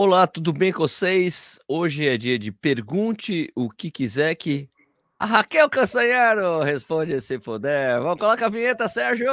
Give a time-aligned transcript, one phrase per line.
[0.00, 1.58] Olá, tudo bem com vocês?
[1.66, 4.70] Hoje é dia de pergunte o que quiser que
[5.18, 7.98] a Raquel Castanharo responde se puder.
[7.98, 9.28] Vamos colocar a vinheta, Sérgio.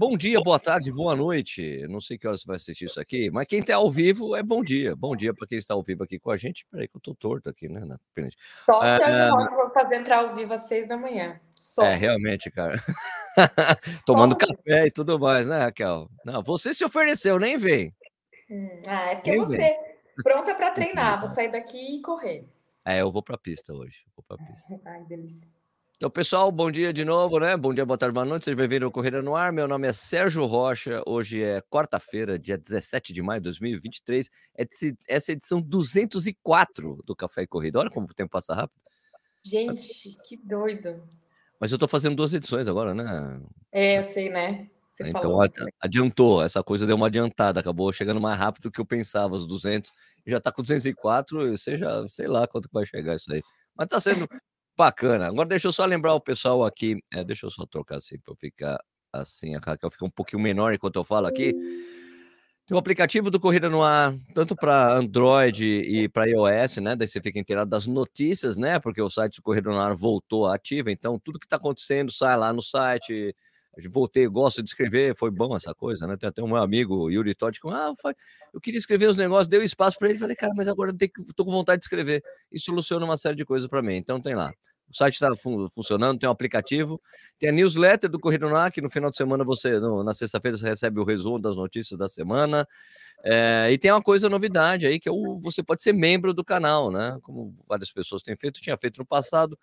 [0.00, 1.86] Bom dia, boa tarde, boa noite.
[1.86, 4.42] Não sei que horas você vai assistir isso aqui, mas quem está ao vivo é
[4.42, 4.96] bom dia.
[4.96, 6.64] Bom dia para quem está ao vivo aqui com a gente.
[6.70, 7.84] Peraí que eu tô torto aqui, né?
[7.84, 8.00] Na.
[8.64, 9.28] Só o Sérgio é...
[9.28, 11.38] Roque vai fazer entrar ao vivo às seis da manhã.
[11.54, 11.84] Só.
[11.84, 12.82] É, realmente, cara.
[14.06, 16.08] Tomando café e tudo mais, né, Raquel?
[16.24, 17.94] Não, você se ofereceu, nem vem.
[18.50, 19.76] Hum, ah, é porque nem você vem.
[20.24, 21.18] pronta para treinar.
[21.18, 22.48] Vou sair daqui e correr.
[22.86, 24.06] É, eu vou para a pista hoje.
[24.16, 24.80] Vou para pista.
[24.86, 25.46] Ai, delícia.
[26.00, 27.54] Então, pessoal, bom dia de novo, né?
[27.58, 28.46] Bom dia, boa tarde, boa noite.
[28.46, 29.52] Seja bem-vindo ao Corrida no Ar.
[29.52, 31.02] Meu nome é Sérgio Rocha.
[31.06, 34.30] Hoje é quarta-feira, dia 17 de maio de 2023.
[34.56, 37.80] Essa é a edição 204 do Café e Corrida.
[37.80, 38.80] Olha como o tempo passa rápido.
[39.44, 41.06] Gente, que doido.
[41.60, 43.42] Mas eu tô fazendo duas edições agora, né?
[43.70, 44.70] É, eu sei, né?
[44.90, 45.46] Você então, falou.
[45.82, 46.42] adiantou.
[46.42, 47.60] Essa coisa deu uma adiantada.
[47.60, 49.92] Acabou chegando mais rápido do que eu pensava, os 200.
[50.26, 53.42] Já tá com 204, seja, sei lá quanto vai chegar isso aí.
[53.76, 54.26] Mas tá sendo
[54.80, 55.26] Bacana.
[55.26, 56.96] Agora deixa eu só lembrar o pessoal aqui.
[57.12, 59.54] É, deixa eu só trocar assim para ficar assim.
[59.54, 61.52] A Raquel fica um pouquinho menor enquanto eu falo aqui.
[62.66, 66.96] Tem o aplicativo do Corrida no Ar, tanto para Android e para iOS, né?
[66.96, 68.78] Daí você fica inteirado das notícias, né?
[68.78, 72.38] Porque o site do Corrida no Ar voltou ativo, então tudo que está acontecendo sai
[72.38, 73.36] lá no site.
[73.90, 76.16] Voltei, gosto de escrever, foi bom essa coisa, né?
[76.16, 77.92] Tem até um meu amigo, Yuri Todd, que ah,
[78.54, 81.10] eu queria escrever os negócios, deu espaço para ele, falei, cara, mas agora eu tenho,
[81.36, 82.22] tô com vontade de escrever.
[82.50, 83.94] E soluciona uma série de coisas para mim.
[83.94, 84.50] Então tem lá
[84.90, 87.00] o site está fun funcionando, tem um aplicativo,
[87.38, 90.12] tem a newsletter do Corrida no Ar, que no final de semana você, no, na
[90.12, 92.66] sexta-feira, você recebe o resumo das notícias da semana.
[93.22, 96.44] É, e tem uma coisa novidade aí, que é o, você pode ser membro do
[96.44, 97.18] canal, né?
[97.22, 99.56] Como várias pessoas têm feito, tinha feito no passado.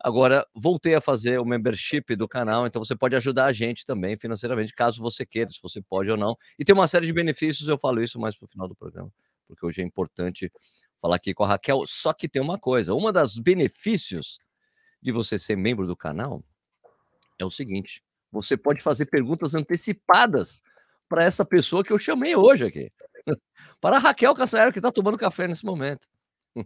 [0.00, 4.18] Agora voltei a fazer o membership do canal, então você pode ajudar a gente também
[4.18, 6.36] financeiramente, caso você queira, se você pode ou não.
[6.58, 9.10] E tem uma série de benefícios, eu falo isso mais para o final do programa,
[9.46, 10.50] porque hoje é importante
[11.00, 11.84] falar aqui com a Raquel.
[11.86, 14.38] Só que tem uma coisa: uma das benefícios
[15.06, 16.42] de você ser membro do canal
[17.38, 20.64] é o seguinte: você pode fazer perguntas antecipadas
[21.08, 22.92] para essa pessoa que eu chamei hoje aqui.
[23.80, 26.08] para a Raquel Caçaero, que está tomando café nesse momento.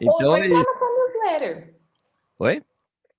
[0.00, 0.72] então Ô, é isso.
[0.72, 1.74] newsletter.
[2.38, 2.62] Oi?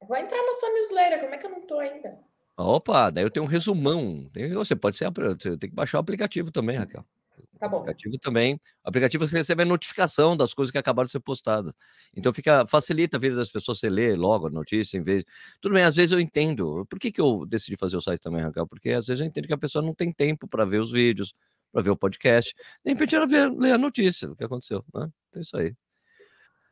[0.01, 2.17] Vou entrar na sua newsletter, como é que eu não estou ainda?
[2.56, 4.31] Opa, daí eu tenho um resumão.
[4.53, 7.06] Você pode ser, tem que baixar o aplicativo também, Raquel.
[7.59, 7.78] Tá bom.
[7.78, 8.56] O aplicativo também.
[8.86, 11.74] O aplicativo você recebe a notificação das coisas que acabaram de ser postadas.
[12.16, 15.24] Então fica facilita a vida das pessoas você ler logo a notícia em vez.
[15.62, 16.86] Tudo bem, às vezes eu entendo.
[16.90, 18.68] Por que, que eu decidi fazer o site também, Raquel?
[18.68, 21.34] Porque às vezes eu entendo que a pessoa não tem tempo para ver os vídeos,
[21.72, 22.53] para ver o podcast.
[22.86, 24.84] De repente ela vê, lê a notícia, o que aconteceu.
[24.94, 25.09] Né?
[25.30, 25.74] Então é isso aí.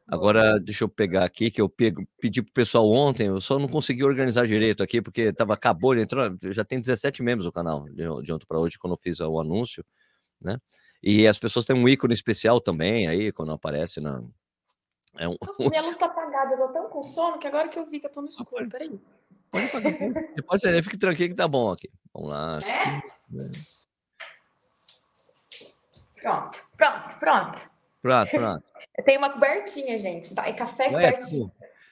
[0.08, 3.68] Agora, deixa eu pegar aqui, que eu pego, pedi pro pessoal ontem, eu só não
[3.68, 8.04] consegui organizar direito aqui, porque tava, acabou, entrou, já tem 17 membros o canal, de,
[8.22, 9.84] de ontem para hoje, quando eu fiz o anúncio
[10.46, 10.60] né?
[11.04, 14.24] E as pessoas têm um ícone especial também aí, quando aparece na.
[15.18, 15.36] É um...
[15.46, 18.00] Nossa, minha luz tá apagada, eu tô tão com sono que agora que eu vi
[18.00, 19.00] que eu tô no escuro, peraí.
[19.52, 19.94] Pode apagar.
[20.48, 21.90] pode ser, fique tranquilo que tá bom aqui.
[22.14, 22.60] Vamos lá.
[22.60, 23.02] É?
[26.22, 27.76] Pronto, pronto, pronto.
[28.02, 28.64] Pronto, pronto.
[29.06, 30.34] Tem uma cobertinha, gente.
[30.34, 30.50] Tá?
[30.50, 31.52] E café cobertinha.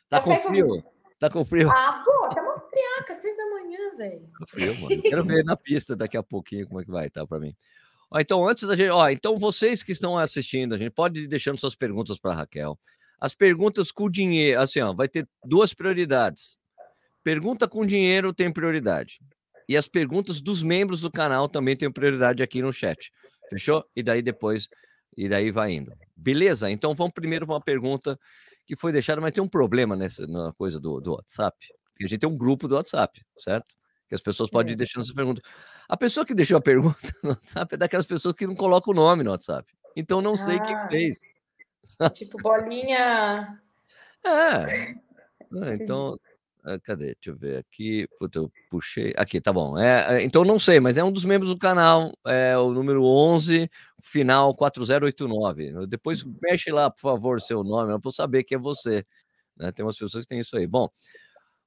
[0.09, 0.67] Tá, com frio?
[0.67, 0.93] Com...
[1.19, 1.69] Tá com frio?
[1.71, 4.29] Ah, pô, tá uma friaca, seis da manhã, velho.
[4.39, 5.01] Tá frio, mano.
[5.01, 7.55] Quero ver na pista daqui a pouquinho como é que vai, tá, pra mim.
[8.19, 8.89] Então, antes da gente.
[8.89, 12.77] Ó, então, vocês que estão assistindo, a gente pode ir deixando suas perguntas para Raquel.
[13.19, 16.57] As perguntas com dinheiro, assim, ó, vai ter duas prioridades.
[17.23, 19.19] Pergunta com dinheiro tem prioridade.
[19.67, 23.11] E as perguntas dos membros do canal também têm prioridade aqui no chat.
[23.49, 23.83] Fechou?
[23.95, 24.67] E daí depois,
[25.15, 25.93] e daí vai indo.
[26.15, 26.69] Beleza?
[26.69, 28.19] Então vamos primeiro para uma pergunta
[28.65, 31.57] que foi deixada, mas tem um problema nessa na coisa do, do WhatsApp.
[32.01, 33.73] a gente tem um grupo do WhatsApp, certo?
[34.07, 34.77] Que as pessoas podem ir é.
[34.77, 35.41] deixando essa pergunta.
[35.87, 38.95] A pessoa que deixou a pergunta no WhatsApp é daquelas pessoas que não colocam o
[38.95, 39.71] nome no WhatsApp.
[39.95, 41.21] Então não sei ah, quem fez.
[42.13, 43.59] Tipo bolinha.
[44.25, 44.95] É.
[45.55, 46.17] Ah, então,
[46.65, 47.13] ah, cadê?
[47.13, 48.07] Deixa eu ver aqui.
[48.17, 49.13] Puta, eu puxei.
[49.17, 49.77] Aqui, tá bom.
[49.77, 53.03] É, é, então não sei, mas é um dos membros do canal, é o número
[53.03, 53.69] 11,
[54.01, 55.85] final 4089.
[55.87, 59.05] Depois mexe lá, por favor, seu nome, para eu saber que é você.
[59.57, 59.71] Né?
[59.71, 60.65] Tem umas pessoas que têm isso aí.
[60.65, 60.89] Bom,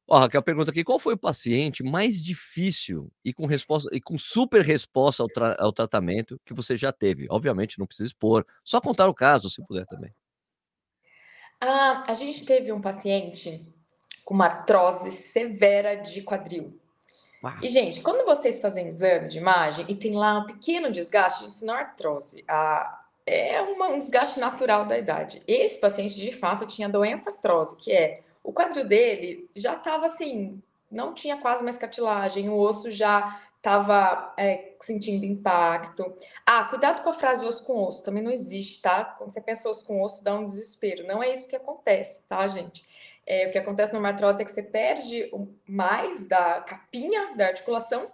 [0.08, 4.16] Ó, Raquel pergunta aqui: qual foi o paciente mais difícil e com resposta e com
[4.16, 7.26] super resposta ao, tra ao tratamento que você já teve?
[7.28, 10.14] Obviamente, não precisa expor, só contar o caso, se puder também.
[11.60, 13.66] Ah, a gente teve um paciente
[14.24, 16.78] com uma artrose severa de quadril.
[17.42, 17.54] Uau.
[17.62, 21.64] E, gente, quando vocês fazem exame de imagem e tem lá um pequeno desgaste, isso
[21.64, 22.44] não é artrose.
[22.46, 25.40] A, é uma, um desgaste natural da idade.
[25.46, 30.62] Esse paciente, de fato, tinha doença artrose, que é o quadril dele já estava assim,
[30.88, 36.14] não tinha quase mais cartilagem, o osso já estava é, sentindo impacto.
[36.46, 39.04] Ah, cuidado com a frase osso com osso, também não existe, tá?
[39.04, 41.04] Quando você pensa osso com osso, dá um desespero.
[41.04, 42.84] Não é isso que acontece, tá, gente?
[43.26, 45.28] É, o que acontece no artrose é que você perde
[45.66, 48.12] mais da capinha da articulação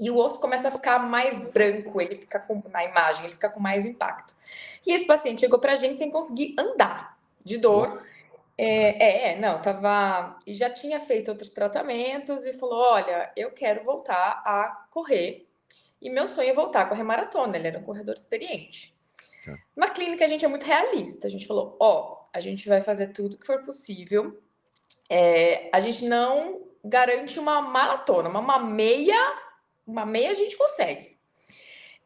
[0.00, 3.50] e o osso começa a ficar mais branco, ele fica com na imagem, ele fica
[3.50, 4.34] com mais impacto.
[4.86, 8.02] E esse paciente chegou para a gente sem conseguir andar, de dor.
[8.60, 13.52] É, é, é, não, tava e já tinha feito outros tratamentos e falou: olha, eu
[13.52, 15.46] quero voltar a correr.
[16.02, 17.56] E meu sonho é voltar a correr maratona.
[17.56, 18.94] Ele era um corredor experiente.
[19.44, 19.56] Tá.
[19.76, 21.28] Na clínica a gente é muito realista.
[21.28, 24.42] A gente falou: ó, a gente vai fazer tudo que for possível.
[25.08, 29.48] É, a gente não garante uma maratona, uma, uma meia
[29.88, 31.17] uma meia a gente consegue.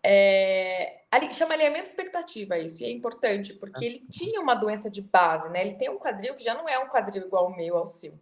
[0.04, 1.02] É,
[1.32, 5.60] chama alinhamento expectativa isso, e é importante, porque ele tinha uma doença de base, né?
[5.60, 8.12] Ele tem um quadril que já não é um quadril igual ao meu, ao seu.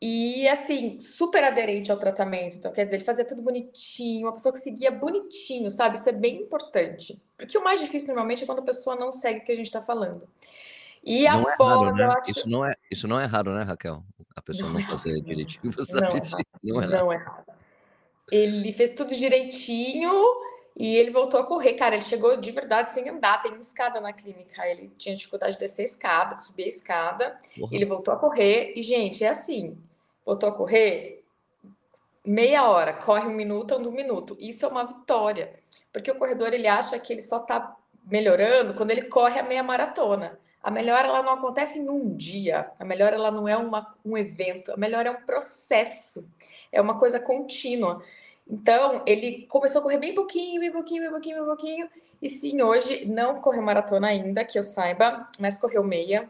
[0.00, 2.56] E assim, super aderente ao tratamento.
[2.56, 5.96] Então, quer dizer, ele fazia tudo bonitinho, uma pessoa que seguia bonitinho, sabe?
[5.96, 7.20] Isso é bem importante.
[7.38, 9.66] Porque o mais difícil normalmente é quando a pessoa não segue o que a gente
[9.66, 10.28] está falando.
[11.02, 12.04] E não é raro, né?
[12.04, 12.30] Acho...
[12.30, 14.02] isso, não é, isso não é raro, né, Raquel?
[14.36, 15.72] A pessoa não, não fazer direitinho.
[16.62, 17.44] Não, não, não, é não é raro.
[18.30, 20.10] Ele fez tudo direitinho
[20.76, 21.74] e ele voltou a correr.
[21.74, 23.40] Cara, ele chegou de verdade sem andar.
[23.40, 24.66] Tem uma escada na clínica.
[24.66, 27.38] Ele tinha dificuldade de descer a escada, de subir a escada.
[27.56, 27.68] Uhum.
[27.70, 28.72] Ele voltou a correr.
[28.74, 29.78] E, gente, é assim:
[30.24, 31.22] voltou a correr
[32.24, 34.36] meia hora, corre um minuto, anda um minuto.
[34.40, 35.52] Isso é uma vitória.
[35.92, 39.62] Porque o corredor ele acha que ele só está melhorando quando ele corre a meia
[39.62, 40.38] maratona.
[40.62, 42.70] A melhora ela não acontece em um dia.
[42.80, 44.72] A melhora ela não é uma, um evento.
[44.72, 46.28] A melhora é um processo.
[46.72, 48.02] É uma coisa contínua.
[48.46, 51.90] Então, ele começou a correr bem pouquinho, bem pouquinho, bem pouquinho, bem pouquinho.
[52.20, 56.28] E sim, hoje não correu maratona ainda, que eu saiba, mas correu meia.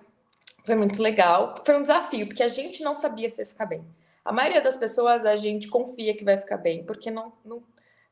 [0.64, 1.54] Foi muito legal.
[1.64, 3.84] Foi um desafio, porque a gente não sabia se ia ficar bem.
[4.24, 7.62] A maioria das pessoas a gente confia que vai ficar bem, porque não, não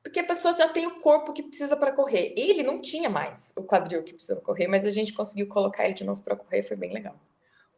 [0.02, 2.34] porque a pessoa já tem o corpo que precisa para correr.
[2.36, 5.94] Ele não tinha mais o quadril que precisa correr, mas a gente conseguiu colocar ele
[5.94, 7.14] de novo para correr, foi bem legal.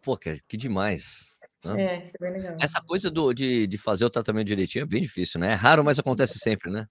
[0.01, 1.34] Pô, que, que demais.
[1.65, 1.83] Né?
[1.83, 2.57] É, foi bem legal.
[2.61, 5.53] Essa coisa do, de, de fazer o tratamento direitinho é bem difícil, né?
[5.53, 6.87] É raro, mas acontece sempre, né?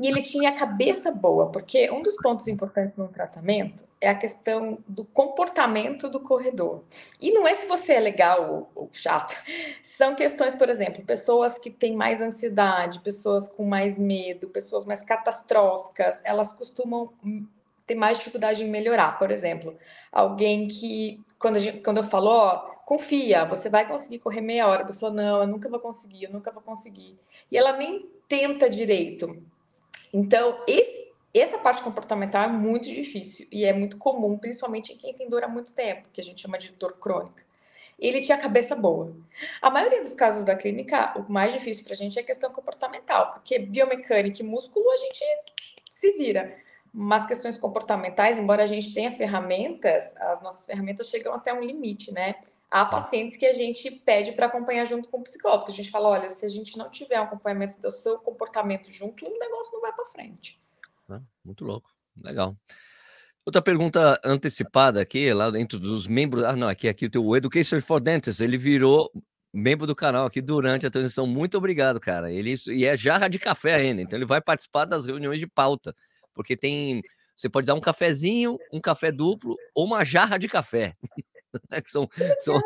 [0.00, 4.14] E ele tinha a cabeça boa, porque um dos pontos importantes no tratamento é a
[4.14, 6.84] questão do comportamento do corredor.
[7.20, 9.34] E não é se você é legal ou, ou chato.
[9.82, 15.02] São questões, por exemplo, pessoas que têm mais ansiedade, pessoas com mais medo, pessoas mais
[15.02, 17.12] catastróficas, elas costumam
[17.84, 19.18] ter mais dificuldade em melhorar.
[19.18, 19.76] Por exemplo,
[20.12, 24.82] alguém que, quando, gente, quando eu falo, ó, confia, você vai conseguir correr meia hora,
[24.82, 27.18] a pessoa, não, eu nunca vou conseguir, eu nunca vou conseguir.
[27.52, 29.42] E ela nem tenta direito.
[30.14, 35.12] Então, esse, essa parte comportamental é muito difícil e é muito comum, principalmente em quem
[35.12, 37.44] tem dor há muito tempo, que a gente chama de dor crônica.
[37.98, 39.14] Ele tinha a cabeça boa.
[39.60, 42.50] A maioria dos casos da clínica, o mais difícil para a gente é a questão
[42.50, 45.20] comportamental, porque biomecânica e músculo a gente
[45.90, 46.56] se vira.
[46.90, 52.10] Mas questões comportamentais, embora a gente tenha ferramentas, as nossas ferramentas chegam até um limite,
[52.10, 52.36] né?
[52.70, 52.90] Há tá.
[52.90, 55.66] pacientes que a gente pede para acompanhar junto com o psicólogo.
[55.68, 59.24] A gente fala: olha, se a gente não tiver um acompanhamento do seu comportamento junto,
[59.24, 60.60] o negócio não vai para frente.
[61.08, 61.90] Ah, muito louco.
[62.22, 62.54] Legal.
[63.46, 66.44] Outra pergunta antecipada aqui, lá dentro dos membros.
[66.44, 69.10] Ah, não, aqui, aqui o teu Education for Dentists, ele virou
[69.50, 71.26] membro do canal aqui durante a transmissão.
[71.26, 72.30] Muito obrigado, cara.
[72.30, 75.94] Ele e é jarra de café ainda, então ele vai participar das reuniões de pauta,
[76.34, 77.00] porque tem.
[77.34, 80.94] Você pode dar um cafezinho, um café duplo ou uma jarra de café.
[81.70, 81.80] né?
[81.80, 82.60] Que são, são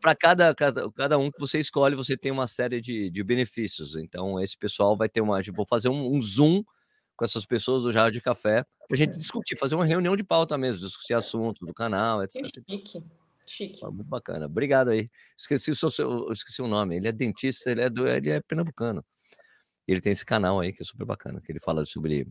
[0.00, 3.96] para cada, cada, cada um que você escolhe, você tem uma série de, de benefícios.
[3.96, 5.42] Então, esse pessoal vai ter uma.
[5.42, 6.62] Tipo, vou fazer um, um zoom
[7.16, 10.22] com essas pessoas do Jarro de Café para a gente discutir, fazer uma reunião de
[10.22, 12.44] pauta mesmo, discutir assuntos do canal, etc.
[12.44, 13.04] Chique.
[13.46, 13.84] Chique.
[13.86, 14.46] muito bacana.
[14.46, 15.10] Obrigado aí.
[15.36, 16.96] Esqueci o seu, esqueci o nome.
[16.96, 19.04] Ele é dentista, ele é do, ele é pernambucano.
[19.86, 22.28] Ele tem esse canal aí que é super bacana, que ele fala sobre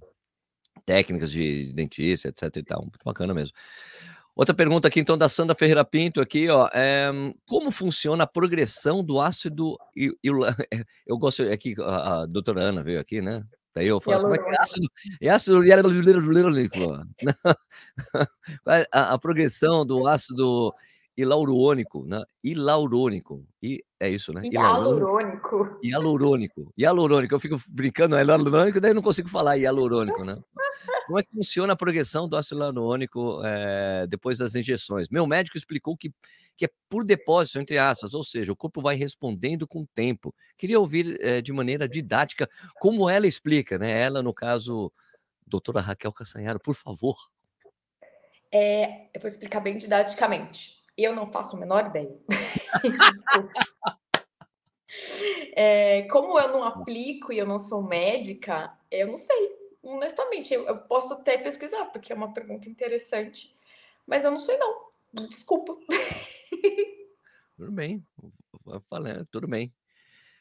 [0.86, 2.81] técnicas de dentista, etc e tal.
[2.81, 3.55] Muito bacana mesmo.
[4.38, 6.70] Outra pergunta aqui, então, da Sandra Ferreira Pinto, aqui, ó.
[6.72, 7.10] É,
[7.44, 9.75] como funciona a progressão do ácido.
[9.96, 10.29] E, e,
[11.08, 13.44] eu gosto aqui, a, a doutora Ana veio aqui, né?
[13.74, 14.88] Daí eu falo, como é que é ácido,
[15.22, 15.63] é ácido
[18.91, 20.72] a, a progressão do ácido
[21.17, 22.24] hialurônico, né?
[22.43, 23.45] Hialurônico.
[23.62, 24.43] E é isso, né?
[24.43, 25.79] Hialurônico.
[25.83, 26.74] Hialurônico.
[26.77, 27.33] Hialurônico.
[27.33, 30.39] Eu fico brincando, é hialurônico, daí eu não consigo falar hialurônico, né?
[31.07, 35.09] Como é que funciona a progressão do ácido hialurônico é, depois das injeções?
[35.09, 36.13] Meu médico explicou que,
[36.55, 40.36] que é por depósito, entre aspas, ou seja, o corpo vai respondendo com o tempo.
[40.57, 42.47] Queria ouvir é, de maneira didática
[42.79, 43.89] como ela explica, né?
[44.01, 44.91] Ela, no caso,
[45.47, 47.15] doutora Raquel Cassanharo, por favor.
[48.53, 50.77] É, eu vou explicar bem didaticamente.
[50.97, 52.17] Eu não faço a menor ideia.
[55.55, 59.55] é, como eu não aplico e eu não sou médica, eu não sei.
[59.83, 63.55] Honestamente, eu, eu posso até pesquisar, porque é uma pergunta interessante,
[64.05, 64.87] mas eu não sei, não.
[65.27, 65.77] Desculpa.
[67.55, 68.05] Tudo bem,
[68.89, 69.73] falando, tudo bem.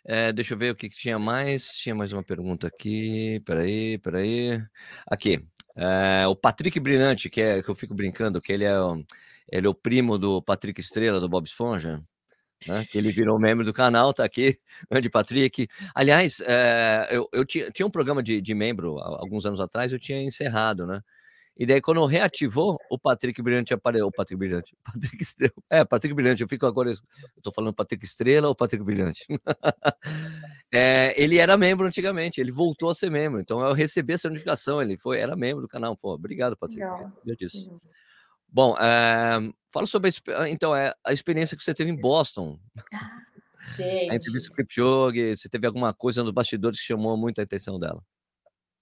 [0.04, 1.76] É, deixa eu ver o que, que, tinha mais.
[1.78, 3.40] Tinha mais uma pergunta aqui.
[3.40, 4.62] Peraí, peraí.
[5.06, 5.44] Aqui.
[5.74, 8.74] É, o Patrick Brilhante, que, é, que eu fico brincando, que ele é,
[9.50, 12.02] ele é o primo do Patrick Estrela, do Bob Esponja.
[12.66, 12.86] Né?
[12.90, 14.58] Que ele virou membro do canal, tá aqui,
[14.90, 15.68] Andy Patrick.
[15.94, 19.98] Aliás, é, eu, eu tinha, tinha um programa de, de membro alguns anos atrás, eu
[19.98, 21.00] tinha encerrado, né?
[21.58, 24.06] E daí, quando reativou, o Patrick Brilhante apareceu.
[24.06, 24.76] O Patrick Brilhante.
[24.84, 25.54] Patrick Estrela.
[25.70, 26.42] É, Patrick Brilhante.
[26.42, 26.90] Eu fico agora.
[26.90, 29.24] Eu tô falando Patrick Estrela ou Patrick Brilhante?
[30.70, 33.40] é, ele era membro antigamente, ele voltou a ser membro.
[33.40, 34.82] Então eu recebi essa notificação.
[34.82, 35.96] Ele foi, era membro do canal.
[35.96, 36.82] Pô, obrigado, Patrick.
[37.24, 37.70] Eu disse.
[38.48, 42.58] Bom, é, fala sobre a, então, é, a experiência que você teve em Boston.
[43.76, 44.10] Gente.
[44.10, 47.44] A entrevista com o Kipchoge, você teve alguma coisa nos bastidores que chamou muito a
[47.44, 48.00] atenção dela?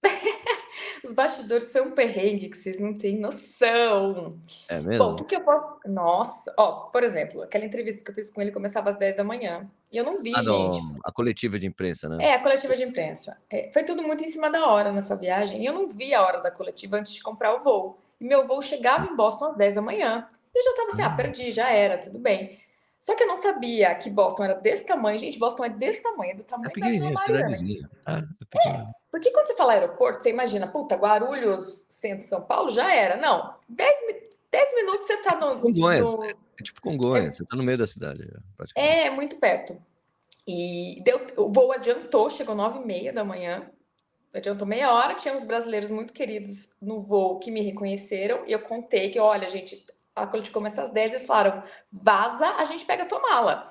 [1.03, 4.39] Os bastidores foi um perrengue que vocês não têm noção.
[4.67, 4.97] É mesmo?
[4.97, 5.79] Bom, o que eu posso.
[5.87, 9.23] Nossa, ó, por exemplo, aquela entrevista que eu fiz com ele começava às 10 da
[9.23, 9.69] manhã.
[9.91, 10.47] E eu não vi, ah, gente.
[10.47, 10.97] Não.
[11.03, 12.23] A coletiva de imprensa, né?
[12.23, 13.39] É, a coletiva de imprensa.
[13.49, 15.61] É, foi tudo muito em cima da hora nessa viagem.
[15.61, 17.99] E eu não vi a hora da coletiva antes de comprar o voo.
[18.25, 20.27] Meu voo chegava em Boston às 10 da manhã.
[20.53, 22.59] E eu já tava assim, ah, ah perdi, já era, tudo bem.
[22.99, 25.19] Só que eu não sabia que Boston era desse tamanho.
[25.19, 27.89] Gente, Boston é desse tamanho, é do tamanho é da cidadezinha.
[28.05, 32.41] Ah, é, é, porque quando você fala aeroporto, você imagina, puta, Guarulhos, centro de São
[32.41, 33.15] Paulo, já era.
[33.17, 33.93] Não, 10,
[34.51, 35.59] 10 minutos você tá no...
[35.61, 36.25] Congonhas, no...
[36.25, 38.27] é tipo Congonhas, é, você tá no meio da cidade.
[38.73, 39.79] É, muito perto.
[40.47, 43.69] E deu, o voo adiantou, chegou 9 e meia da manhã.
[44.35, 48.59] Adiantou meia hora, tinha uns brasileiros muito queridos no voo que me reconheceram, e eu
[48.59, 53.03] contei que, olha, gente, a coletiva começa às 10, eles falaram, vaza, a gente pega
[53.03, 53.65] a tua mala.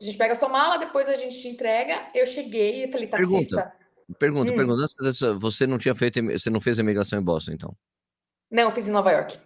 [0.00, 2.10] A gente pega a sua mala, depois a gente te entrega.
[2.14, 3.72] Eu cheguei e falei, taxista...
[4.18, 4.56] Pergunta, pergunta, hum.
[4.56, 5.38] pergunta.
[5.40, 7.70] Você não tinha feito, você não fez a imigração em Boston, então?
[8.50, 9.38] Não, eu fiz em Nova York.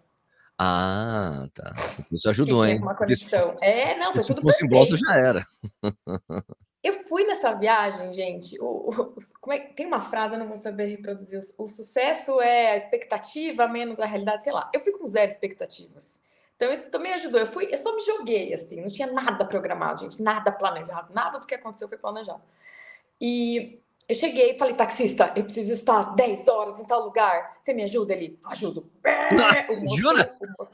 [0.58, 1.72] Ah, tá.
[2.12, 2.78] Isso ajudou, hein?
[2.80, 3.56] Uma conexão.
[3.62, 4.64] É, não, foi se tudo fosse perfeito.
[4.64, 5.46] em Boston, já era.
[6.82, 8.58] Eu fui nessa viagem, gente.
[8.60, 11.38] O, o, é, tem uma frase, eu não vou saber reproduzir.
[11.38, 14.70] O, o, sucesso é a expectativa menos a realidade, sei lá.
[14.72, 16.22] Eu fui com zero expectativas.
[16.56, 17.40] Então isso também ajudou.
[17.40, 21.38] Eu fui, eu só me joguei assim, não tinha nada programado, gente, nada planejado, nada
[21.38, 22.42] do que aconteceu foi planejado.
[23.20, 27.56] E eu cheguei e falei, taxista, eu preciso estar às 10 horas em tal lugar.
[27.60, 28.12] Você me ajuda?
[28.12, 28.90] Ele, ajudo.
[29.96, 30.38] Jura?
[30.58, 30.66] O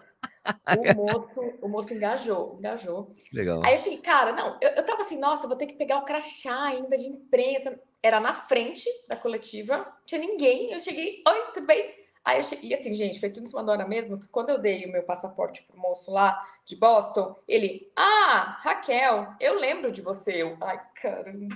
[0.96, 3.10] moço, o moço engajou, engajou.
[3.32, 3.62] Legal.
[3.64, 5.98] Aí eu cheguei, cara, não, eu, eu tava assim, nossa, eu vou ter que pegar
[5.98, 7.78] o crachá ainda de imprensa.
[8.02, 10.72] Era na frente da coletiva, tinha ninguém.
[10.72, 11.94] Eu cheguei, oi, tudo bem?
[12.24, 14.50] Aí eu cheguei, e assim, gente, foi tudo em cima da hora mesmo, que quando
[14.50, 19.92] eu dei o meu passaporte pro moço lá de Boston, ele, ah, Raquel, eu lembro
[19.92, 20.42] de você.
[20.42, 21.54] Eu, ai, caramba.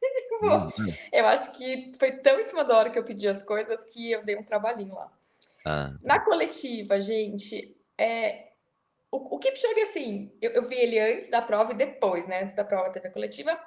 [1.12, 4.10] eu acho que foi tão em cima da hora que eu pedi as coisas que
[4.10, 5.10] eu dei um trabalhinho lá.
[5.64, 5.96] Ah.
[6.02, 8.52] Na coletiva, gente, é,
[9.10, 12.42] o, o Kipchoge, assim, eu, eu, vi ele antes da prova e depois, né?
[12.42, 13.60] Antes da prova teve a coletiva.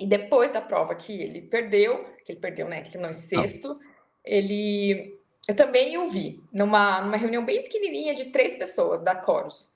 [0.00, 2.82] E depois da prova que ele perdeu, que ele perdeu, né?
[2.82, 3.78] Que terminou em sexto,
[4.24, 5.16] ele...
[5.46, 9.72] Eu também o vi numa, numa reunião bem pequenininha de três pessoas da Coros.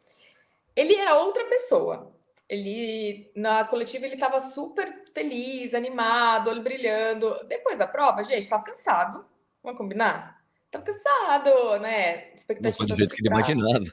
[0.74, 2.12] Ele era outra pessoa.
[2.48, 7.34] Ele, na coletiva, ele estava super feliz, animado, olho brilhando.
[7.46, 9.24] Depois da prova, gente, estava cansado.
[9.62, 10.41] Vamos combinar?
[10.72, 12.32] Tá cansado, né?
[12.34, 13.84] Expectativa Não do jeito que ele imaginava.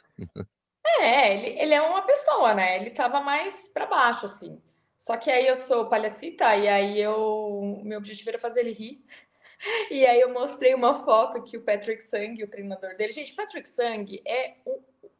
[1.01, 2.77] É, ele, ele é uma pessoa, né?
[2.79, 4.61] Ele tava mais para baixo, assim.
[4.97, 7.81] Só que aí eu sou palhacita e aí eu.
[7.83, 9.03] Meu objetivo era fazer ele rir.
[9.91, 13.11] E aí eu mostrei uma foto que o Patrick Sang, o treinador dele.
[13.11, 14.79] Gente, Patrick Sang é um,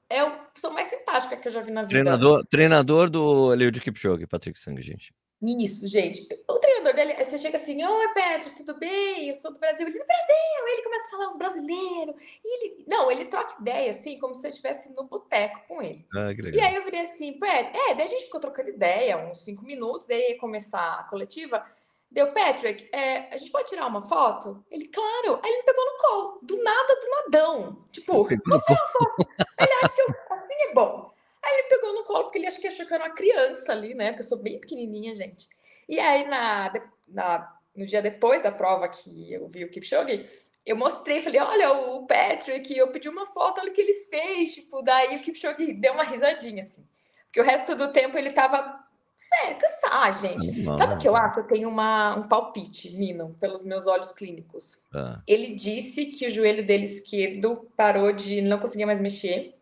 [0.10, 1.92] é a pessoa mais simpática que eu já vi na vida.
[1.92, 5.14] Treinador, treinador do Eliud Kipchoge, Patrick Sang, gente.
[5.42, 6.28] Isso, gente.
[6.50, 9.30] O treinador dele, você chega assim, oi, Pedro, tudo bem?
[9.30, 9.88] Eu sou do Brasil.
[9.88, 10.68] Ele, do Brasil!
[10.68, 12.16] Ele começa a falar os brasileiros.
[12.44, 16.06] ele, não, ele troca ideia, assim, como se eu estivesse no boteco com ele.
[16.14, 16.32] Ah.
[16.54, 19.64] E aí eu virei assim, Pedro, é, daí a gente ficou trocando ideia, uns cinco
[19.64, 21.66] minutos, aí ia começar a coletiva.
[22.12, 24.66] Deu, Patrick, é, a gente pode tirar uma foto?
[24.70, 25.40] Ele, claro.
[25.44, 27.86] Aí ele me pegou no colo, do nada, do nadão.
[27.92, 29.16] Tipo, vamos tirar uma foto.
[29.60, 31.09] ele acha que eu, assim é bom.
[31.50, 33.94] Aí ele pegou no colo, porque ele acha que achou que era uma criança ali,
[33.94, 34.12] né?
[34.12, 35.48] Porque eu sou bem pequenininha, gente.
[35.88, 36.72] E aí, na,
[37.08, 40.30] na, no dia depois da prova que eu vi o Kipchoge,
[40.66, 44.54] eu mostrei, falei, olha, o Patrick, eu pedi uma foto, olha o que ele fez,
[44.54, 46.88] tipo, daí o Kipchoge deu uma risadinha, assim.
[47.26, 48.88] Porque o resto do tempo ele tava
[49.20, 50.62] Sério, cansar, ah, gente.
[50.62, 51.42] Não, Sabe o que eu acho?
[51.42, 54.82] Eu tenho uma, um palpite, Mino, pelos meus olhos clínicos.
[54.94, 59.59] Ah, Ele disse que o joelho dele esquerdo parou de não conseguia mais mexer.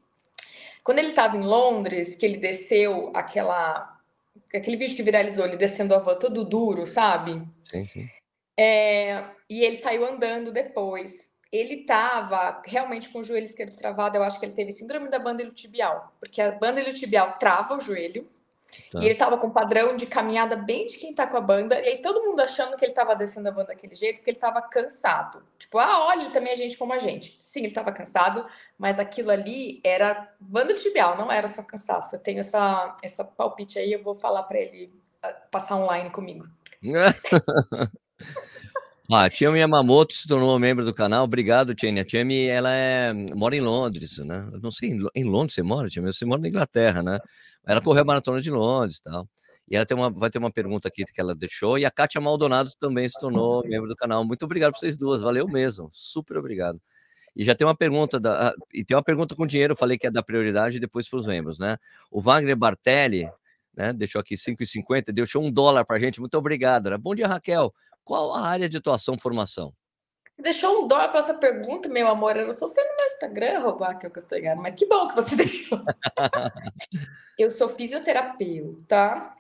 [0.88, 4.00] Quando ele estava em Londres, que ele desceu aquela
[4.56, 7.46] aquele vídeo que viralizou, ele descendo a van todo duro, sabe?
[7.66, 8.10] sim, sim.
[8.58, 11.30] É, e ele saiu andando depois.
[11.52, 14.16] Ele estava realmente com o joelho esquerdo travado.
[14.16, 17.82] Eu acho que ele teve síndrome da banda iliotibial, porque a banda iliotibial trava o
[17.82, 18.26] joelho.
[18.92, 19.00] Tá.
[19.00, 21.80] E ele estava com um padrão de caminhada bem de quem tá com a banda.
[21.80, 24.38] E aí todo mundo achando que ele estava descendo a banda daquele jeito, porque ele
[24.38, 25.44] estava cansado.
[25.58, 27.38] Tipo, ah, olha, ele também é gente como a gente.
[27.42, 28.46] Sim, ele estava cansado,
[28.78, 32.16] mas aquilo ali era banda iliotibial, não era só cansaço.
[32.16, 36.46] Eu tenho essa, essa palpite aí, eu vou falar para ele ah, passar online comigo.
[39.10, 41.24] Ah, a Tia Yamamoto se tornou membro do canal.
[41.24, 42.02] Obrigado, Tiene.
[42.02, 44.50] A Tiami, ela é, mora em Londres, né?
[44.52, 46.12] Eu não sei, em Lo- em Londres você mora, Tiami?
[46.12, 47.18] Você mora na Inglaterra, né?
[47.66, 49.28] Ela correu a maratona de Londres e tal.
[49.70, 51.78] E ela tem uma, vai ter uma pergunta aqui que ela deixou.
[51.78, 54.26] E a Kátia Maldonado também se tornou membro do canal.
[54.26, 55.22] Muito obrigado para vocês duas.
[55.22, 55.90] Valeu mesmo.
[55.94, 56.82] Super obrigado.
[57.36, 59.98] E já tem uma pergunta, da, ah, e tem uma pergunta com dinheiro, eu falei
[59.98, 61.78] que é da prioridade depois para os membros, né?
[62.12, 63.30] O Wagner Bartelli,
[63.76, 63.94] né?
[63.94, 66.20] Deixou aqui 5,50, deixou um dólar para a gente.
[66.20, 66.90] Muito obrigado.
[66.90, 66.98] Né?
[66.98, 67.74] Bom dia, Raquel.
[68.08, 69.74] Qual a área de atuação formação?
[70.40, 72.38] Deixou um dólar para essa pergunta, meu amor.
[72.38, 75.36] Eu sou você no meu Instagram, roubar que eu Castanharo, mas que bom que você
[75.36, 75.78] deixou.
[77.38, 79.34] eu sou fisioterapeuta.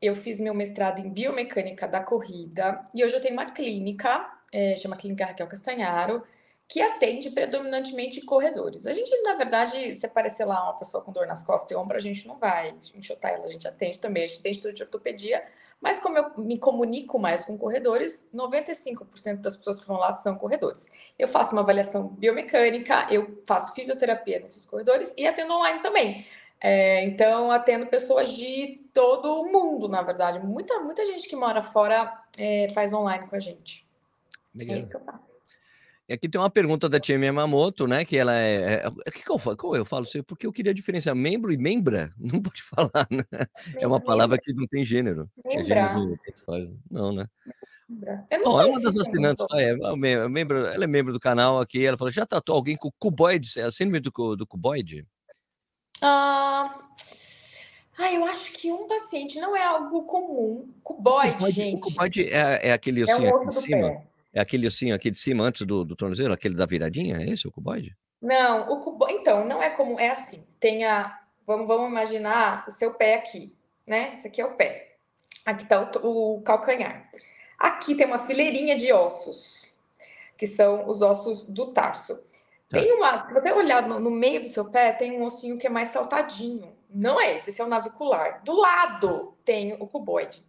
[0.00, 4.74] Eu fiz meu mestrado em biomecânica da corrida e hoje eu tenho uma clínica, é,
[4.76, 6.22] chama Clínica Raquel Castanharo,
[6.66, 8.86] que atende predominantemente corredores.
[8.86, 11.98] A gente, na verdade, se aparecer lá uma pessoa com dor nas costas e ombro,
[11.98, 14.82] a gente não vai enxotar ela, a gente atende também, a gente tem estudo de
[14.82, 15.44] ortopedia,
[15.80, 20.36] mas como eu me comunico mais com corredores, 95% das pessoas que vão lá são
[20.36, 20.90] corredores.
[21.18, 26.26] Eu faço uma avaliação biomecânica, eu faço fisioterapia nesses corredores e atendo online também.
[26.60, 30.40] É, então, atendo pessoas de todo o mundo, na verdade.
[30.40, 33.86] Muita, muita gente que mora fora é, faz online com a gente.
[34.58, 35.25] É isso que eu faço.
[36.08, 38.04] E aqui tem uma pergunta da Tia Yamamoto, né?
[38.04, 38.74] Que ela é.
[38.84, 39.56] é- O que, que eu falo?
[39.56, 40.22] Como eu falo isso?
[40.22, 42.12] Porque eu queria diferenciar membro e membra.
[42.18, 43.24] Não pode falar, né?
[43.80, 45.28] É uma palavra que não tem gênero.
[45.44, 46.16] É Membra.
[46.46, 46.68] faz.
[46.88, 47.26] Não, né?
[48.30, 49.44] Eu não Bom, é sei uma das assinantes.
[49.50, 49.56] muito.
[49.56, 51.84] É, é mem- membro, ela é membro do canal aqui.
[51.84, 53.58] Ela falou: já tratou alguém com cuboide?
[53.58, 55.04] É a síndrome do, do cuboide?
[56.00, 56.78] Ah,
[57.98, 60.68] ah, eu acho que um paciente não é algo comum.
[60.82, 63.88] Cuboide, Cuboide- o gente, cuboide é, é aquele é assim, um aqui do cima.
[63.88, 64.02] pé.
[64.36, 67.16] É aquele assim, aquele de cima antes do, do tornozelo, aquele da viradinha?
[67.16, 67.96] É esse o cuboide?
[68.20, 69.08] Não, o cubo...
[69.08, 70.46] então, não é comum, é assim.
[70.60, 71.20] Tem a.
[71.46, 74.12] Vamos, vamos imaginar o seu pé aqui, né?
[74.14, 74.96] Esse aqui é o pé.
[75.46, 77.10] Aqui está o, o calcanhar.
[77.58, 79.72] Aqui tem uma fileirinha de ossos,
[80.36, 82.16] que são os ossos do tarso.
[82.68, 82.78] Tá.
[82.78, 83.26] Tem uma.
[83.26, 85.88] Se você olhar no, no meio do seu pé, tem um ossinho que é mais
[85.88, 86.76] saltadinho.
[86.90, 88.42] Não é esse, esse é o navicular.
[88.44, 90.45] Do lado tem o cuboide.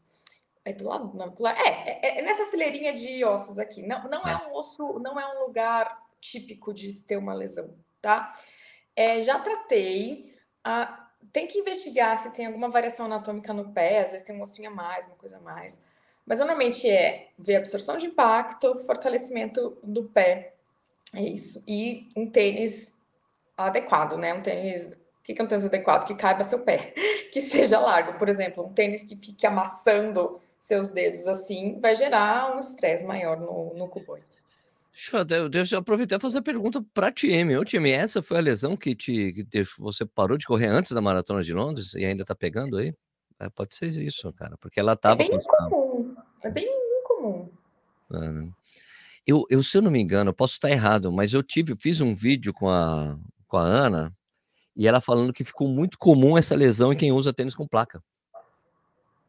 [0.68, 1.56] É do lado do navicular?
[1.58, 3.82] É, é, é nessa fileirinha de ossos aqui.
[3.82, 7.74] Não, não é um osso, não é um lugar típico de se ter uma lesão,
[8.02, 8.36] tá?
[8.94, 10.34] É, já tratei.
[10.64, 14.42] ah, tem que investigar se tem alguma variação anatômica no pé, às vezes tem um
[14.42, 15.82] ossinho a mais, uma coisa a mais.
[16.26, 20.54] Mas normalmente é ver absorção de impacto, fortalecimento do pé.
[21.14, 21.64] É isso.
[21.66, 23.02] E um tênis
[23.56, 24.34] adequado, né?
[24.34, 24.88] Um tênis.
[24.88, 26.06] O que é um tênis adequado?
[26.06, 26.94] Que caiba seu pé,
[27.32, 28.20] que seja largo.
[28.20, 33.40] Por exemplo, um tênis que fique amassando seus dedos assim vai gerar um estresse maior
[33.40, 34.26] no, no cuboide.
[34.92, 37.56] Deixa eu, deixa eu aproveitar e fazer a pergunta para a Tieme.
[37.56, 40.92] Ô, Tieme, essa foi a lesão que, te, que deixou- você parou de correr antes
[40.92, 42.94] da Maratona de Londres e ainda tá pegando aí?
[43.40, 46.16] É, pode ser isso, cara, porque ela É tava bem incomum.
[46.42, 46.68] É bem
[47.02, 47.50] incomum.
[48.10, 48.50] né?
[49.26, 52.02] Eu, eu, se eu não me engano, eu posso estar errado, mas eu tive, fiz
[52.02, 54.12] um vídeo com a, com a Ana
[54.76, 58.02] e ela falando que ficou muito comum essa lesão em quem usa tênis com placa.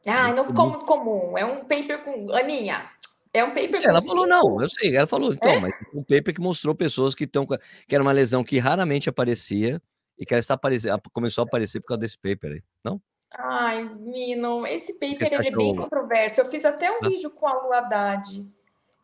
[0.06, 1.36] Ah, não ficou muito comum.
[1.36, 2.32] É um paper com.
[2.32, 2.90] Aninha,
[3.32, 5.60] é um paper Sim, ela falou, não, eu sei, ela falou, então, É?
[5.60, 9.82] mas um paper que mostrou pessoas que estão que era uma lesão que raramente aparecia
[10.18, 13.00] e que ela está aparecendo, começou a aparecer por causa desse paper aí, não?
[13.30, 16.40] Ai, Mino, esse paper ele é bem controverso.
[16.40, 17.08] Eu fiz até um Tá.
[17.08, 18.46] vídeo com a Lu Haddad.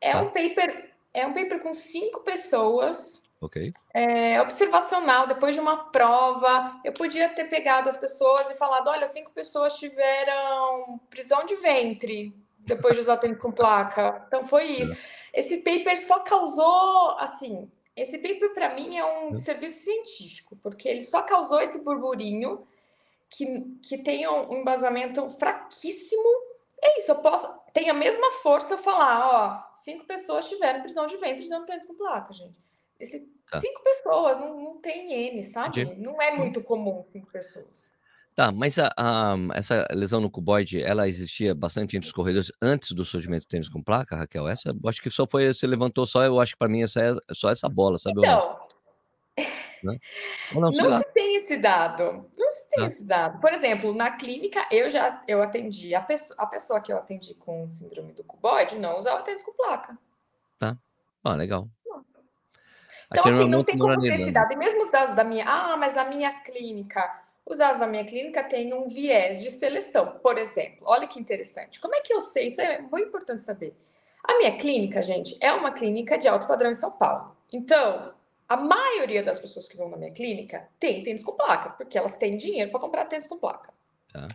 [0.01, 0.23] É Tá.
[0.23, 3.73] um paper, é um paper com cinco pessoas, Ok.
[3.93, 6.81] é observacional, depois de uma prova.
[6.85, 12.35] Eu podia ter pegado as pessoas e falado: olha, cinco pessoas tiveram prisão de ventre
[12.59, 14.25] depois de usar tênis com placa.
[14.27, 14.97] Então foi isso.
[15.33, 19.35] Esse paper só causou, assim, esse paper para mim é um Hum.
[19.35, 22.67] serviço científico, porque ele só causou esse burburinho
[23.29, 23.47] que,
[23.83, 26.23] que tem um um embasamento fraquíssimo.
[26.83, 27.47] É isso, eu posso.
[27.73, 31.87] Tem a mesma força eu falar, ó, cinco pessoas tiveram prisão de ventre usando tênis
[31.87, 32.55] com placa, gente.
[32.99, 33.61] Esse, Tá.
[33.61, 35.83] Cinco pessoas, não, não tem N, sabe?
[35.83, 36.01] Entendi.
[36.01, 37.93] Não é muito comum cinco pessoas.
[38.35, 42.91] Tá, mas a a essa lesão no cuboide, ela existia bastante entre os corredores antes
[42.91, 44.49] do surgimento do tênis com placa, Raquel?
[44.49, 47.15] Essa acho que só foi você levantou só eu acho que para mim essa é
[47.33, 48.19] só essa bola, sabe?
[48.19, 48.59] Então,
[49.85, 49.99] Né?
[50.53, 52.87] Não, não se tem esse dado, não se tem Tá.
[52.87, 53.39] esse dado.
[53.41, 57.35] Por exemplo, na clínica eu já eu atendi a pesso a pessoa que eu atendi
[57.35, 59.97] com síndrome do cuboide não usava tênis com placa.
[60.59, 60.77] Tá.
[61.23, 61.69] Ah, legal.
[63.21, 64.33] Então, assim, não tem como ter esse Irlanda.
[64.41, 64.53] dado.
[64.53, 68.05] E mesmo os dados da minha ah, mas na minha clínica, os dados da minha
[68.05, 70.79] clínica têm um viés de seleção, por exemplo.
[70.85, 71.81] Olha que interessante.
[71.81, 72.49] Como é que eu sei?
[72.49, 73.75] Isso é muito importante saber.
[74.27, 77.37] A minha clínica, gente, é uma clínica de alto padrão em São Paulo.
[77.53, 78.15] Então,
[78.49, 82.17] a maioria das pessoas que vão na minha clínica tem tênis com placa, porque elas
[82.17, 83.73] têm dinheiro para comprar tênis com placa.
[84.13, 84.27] Tá.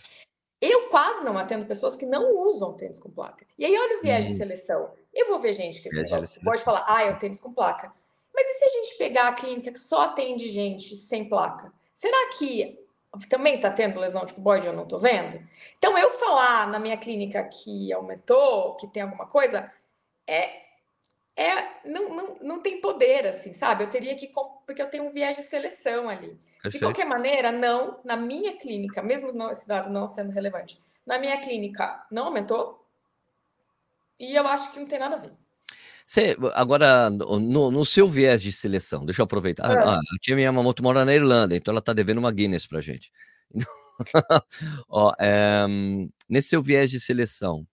[0.62, 3.46] Eu quase não atendo pessoas que não usam tênis com placa.
[3.58, 4.38] E aí, olha o viés de Hum.
[4.38, 4.92] seleção.
[5.14, 7.92] Eu vou ver gente que esse negócio pode falar, ah, é o tênis com placa.
[8.40, 11.74] Mas e se a gente pegar a clínica que só atende gente sem placa?
[11.94, 12.80] Será que
[13.28, 15.46] também está tendo lesão de cuboide eu não estou vendo?
[15.78, 19.70] Então, eu falar na minha clínica que aumentou, que tem alguma coisa,
[20.26, 20.62] é,
[21.36, 23.84] é não, não, não tem poder, assim, sabe?
[23.84, 24.32] Eu teria que.
[24.66, 26.30] Porque eu tenho um viés de seleção ali.
[26.30, 26.86] De Perfeito.
[26.86, 31.42] qualquer maneira, não, na minha clínica, mesmo não, esse dado não sendo relevante, na minha
[31.42, 32.88] clínica não aumentou.
[34.18, 35.34] E eu acho que não tem nada a ver.
[36.10, 39.66] Você agora no no seu viés de seleção, deixa eu aproveitar.
[39.70, 40.00] Ah, Hã.
[40.00, 43.12] a tia Yamamoto mora na Irlanda, então ela tá devendo uma Guinness pra gente.
[44.90, 45.68] Ó, eh,
[46.28, 47.64] nesse seu viés de seleção,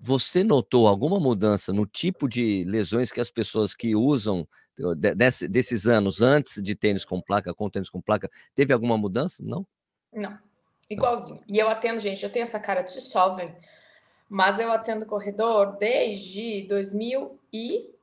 [0.00, 4.48] você notou alguma mudança no tipo de lesões que as pessoas que usam
[4.96, 8.96] de desse desses anos antes de tênis com placa, com tênis com placa, teve alguma
[8.96, 9.42] mudança?
[9.44, 9.66] Não?
[10.14, 10.38] Não, Não.
[10.88, 11.40] igualzinho.
[11.46, 13.54] E eu atendo, gente, eu tenho essa cara de jovem,
[14.30, 17.94] mas eu atendo corredor desde 2000 e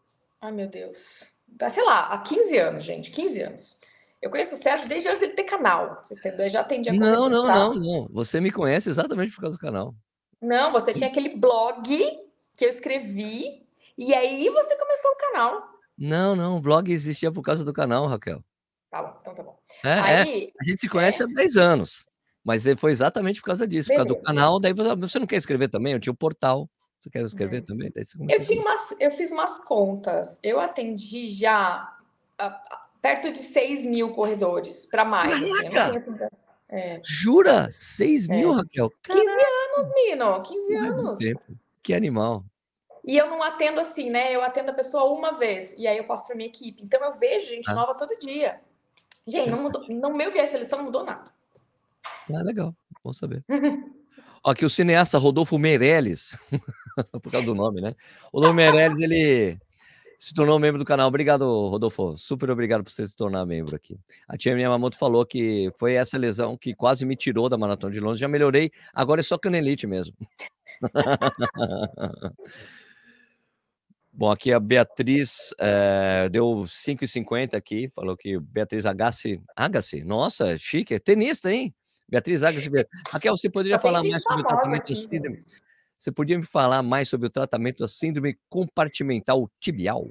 [0.41, 1.31] ai meu Deus,
[1.71, 3.79] sei lá, há 15 anos, gente, 15 anos.
[4.21, 7.45] Eu conheço o Sérgio desde antes dele ter canal, vocês já atendia Não, corredores, não,
[7.45, 7.55] tá?
[7.55, 8.07] não, não.
[8.11, 9.93] Você me conhece exatamente por causa do canal.
[10.41, 11.83] Não, você tinha aquele blog
[12.55, 15.69] que eu escrevi e aí você começou o canal.
[15.97, 18.41] Não, não, o blog existia por causa do canal, Raquel.
[18.89, 19.59] Tá bom, então tá bom.
[19.83, 19.99] É, é.
[20.21, 20.89] Aí A gente se é.
[20.89, 22.05] conhece há 10 anos,
[22.43, 24.25] mas eh, foi exatamente por causa disso, por causa do Beleza.
[24.25, 25.93] canal, daí você você não quer escrever também?
[25.93, 26.69] Eu tinha o portal.
[27.03, 27.65] Você quer escrever Uhum.
[27.65, 27.91] também?
[28.29, 31.93] Eu tinha umas eu fiz umas contas, eu atendi já,
[32.37, 35.89] a a perto de 6.000 corredores, pra mais, assim, Caraca!
[35.91, 36.29] tenho tanta
[36.69, 37.01] é.
[37.03, 37.67] Jura?
[37.69, 38.55] 6.000, É.
[38.55, 38.89] Raquel?
[39.03, 39.45] 15 Caraca!
[39.77, 41.19] anos, menino, 15 Muito anos.
[41.19, 41.41] tempo.
[41.83, 42.45] Que animal.
[43.05, 46.05] E eu não atendo assim, né, eu atendo a pessoa uma vez, e aí eu
[46.05, 47.75] passo pra minha equipe, então eu vejo gente Tá.
[47.75, 48.61] nova todo dia.
[49.27, 51.25] Gente, não mudou no meu viés de seleção não mudou nada.
[52.33, 53.43] Ah, legal, bom saber.
[54.45, 56.33] Ó, aqui o cineasta Rodolfo Meirelles,
[57.21, 57.95] por causa do nome, né.
[58.31, 59.57] Rodolfo Meirelles, ele
[60.23, 61.09] se tornou membro do canal.
[61.09, 63.99] Obrigado, Rodolfo, super obrigado por você se tornar membro aqui.
[64.25, 67.99] A tia Yamamoto falou que foi essa lesão que quase me tirou da maratona de
[67.99, 70.15] Londres, já melhorei, agora é só canelite mesmo.
[74.15, 80.05] Bom, aqui a Beatriz, eh, deu 5,50 aqui, falou que Beatriz Agassi Agassi?
[80.05, 81.73] Nossa, chique, é tenista, hein.
[82.07, 82.69] Beatriz Agassi
[83.09, 85.43] Raquel, você poderia tem falar mais sobre o tratamento aqui, síndrome.
[86.03, 90.09] Você podia me falar mais sobre o tratamento da síndrome compartimental tibial?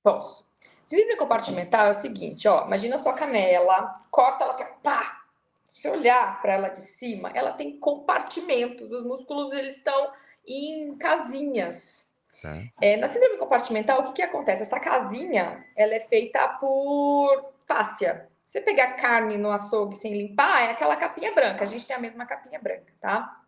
[0.00, 0.46] Posso.
[0.84, 5.20] Síndrome compartimental é o seguinte, ó, imagina a sua canela, corta ela assim, pá!
[5.64, 10.12] Se olhar para ela de cima, ela tem compartimentos, os músculos eles estão
[10.46, 12.14] em casinhas.
[12.40, 12.62] Tá.
[12.80, 14.62] É, na síndrome compartimental, o que que acontece?
[14.62, 18.28] Essa casinha, ela é feita por fáscia.
[18.44, 21.64] Você pegar carne no açougue sem limpar, é aquela capinha branca.
[21.64, 23.42] A gente tem a mesma capinha branca, tá?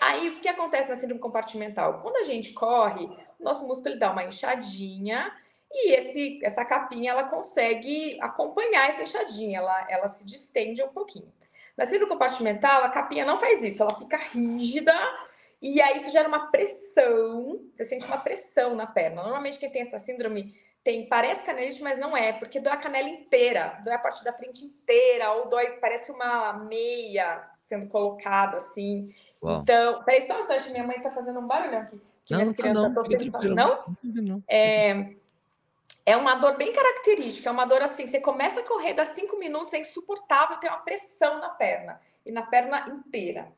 [0.00, 2.00] Aí, o que acontece na síndrome compartimental?
[2.00, 3.04] Quando a gente corre,
[3.38, 5.32] o nosso músculo ele dá uma inchadinha
[5.70, 11.32] e esse, essa capinha ela consegue acompanhar essa inchadinha, ela, ela se distende um pouquinho.
[11.76, 14.94] Na síndrome compartimental, a capinha não faz isso, ela fica rígida
[15.60, 19.22] e aí isso gera uma pressão, você sente uma pressão na perna.
[19.22, 23.08] Normalmente quem tem essa síndrome tem, parece canelite, mas não é, porque dói a canela
[23.08, 29.12] inteira, dói a parte da frente inteira, ou dói, parece uma meia sendo colocada assim.
[29.42, 29.60] Uau.
[29.62, 32.00] Então, peraí só um instante, minha mãe tá fazendo um barulhão aqui.
[32.24, 33.54] Que Não, minhas não tá crianças estão tentando.
[33.54, 33.96] Não?
[34.02, 34.42] Não.
[34.48, 35.14] É,
[36.04, 39.38] é uma dor bem característica, é uma dor assim, você começa a correr, dá cinco
[39.38, 43.52] minutos, é insuportável, tem uma pressão na perna, e na perna inteira.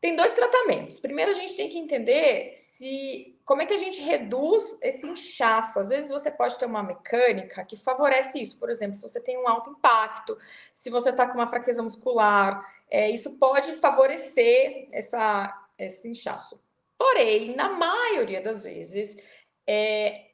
[0.00, 0.98] Tem dois tratamentos.
[1.00, 5.80] Primeiro, a gente tem que entender se como é que a gente reduz esse inchaço.
[5.80, 8.58] Às vezes você pode ter uma mecânica que favorece isso.
[8.58, 10.36] Por exemplo, se você tem um alto impacto,
[10.74, 16.62] se você está com uma fraqueza muscular, é, isso pode favorecer essa, esse inchaço.
[16.98, 19.16] Porém, na maioria das vezes,
[19.66, 20.26] é,